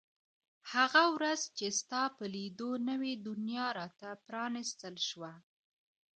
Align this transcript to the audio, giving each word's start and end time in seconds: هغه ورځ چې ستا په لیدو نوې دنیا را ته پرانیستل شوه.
هغه 0.73 1.03
ورځ 1.15 1.41
چې 1.57 1.65
ستا 1.79 2.01
په 2.15 2.23
لیدو 2.35 2.71
نوې 2.89 3.13
دنیا 3.27 3.67
را 3.77 3.87
ته 3.99 4.09
پرانیستل 4.25 4.95
شوه. 5.07 5.31